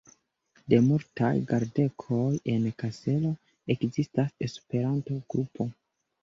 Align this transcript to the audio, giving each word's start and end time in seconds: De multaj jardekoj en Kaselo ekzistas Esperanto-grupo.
De 0.73 0.77
multaj 0.85 1.33
jardekoj 1.51 2.21
en 2.53 2.65
Kaselo 2.85 3.31
ekzistas 3.75 4.33
Esperanto-grupo. 4.49 5.71